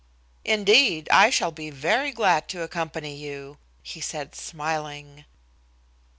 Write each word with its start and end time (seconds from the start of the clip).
"Indeed, 0.45 1.07
I 1.11 1.29
shall 1.29 1.51
be 1.51 1.69
very 1.69 2.11
glad 2.11 2.47
to 2.47 2.63
accompany 2.63 3.15
you," 3.15 3.59
he 3.83 4.01
said, 4.01 4.33
smiling. 4.33 5.25